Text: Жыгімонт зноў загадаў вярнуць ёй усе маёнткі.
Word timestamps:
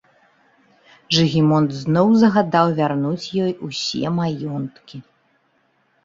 Жыгімонт 1.17 1.69
зноў 1.81 2.07
загадаў 2.21 2.67
вярнуць 2.79 3.31
ёй 3.43 3.53
усе 3.67 4.13
маёнткі. 4.21 4.97